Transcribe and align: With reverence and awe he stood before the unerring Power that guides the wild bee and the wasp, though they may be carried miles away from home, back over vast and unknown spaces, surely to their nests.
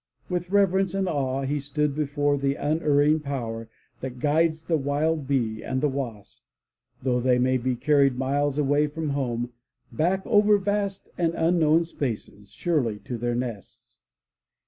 With 0.29 0.49
reverence 0.49 0.95
and 0.95 1.07
awe 1.07 1.43
he 1.43 1.59
stood 1.59 1.93
before 1.93 2.35
the 2.35 2.55
unerring 2.55 3.19
Power 3.19 3.69
that 3.99 4.17
guides 4.17 4.63
the 4.63 4.75
wild 4.75 5.27
bee 5.27 5.61
and 5.61 5.79
the 5.79 5.89
wasp, 5.89 6.41
though 7.03 7.19
they 7.19 7.37
may 7.37 7.57
be 7.57 7.75
carried 7.75 8.17
miles 8.17 8.57
away 8.57 8.87
from 8.87 9.09
home, 9.11 9.53
back 9.91 10.25
over 10.25 10.57
vast 10.57 11.09
and 11.19 11.35
unknown 11.35 11.83
spaces, 11.85 12.51
surely 12.51 12.97
to 13.01 13.15
their 13.19 13.35
nests. 13.35 13.99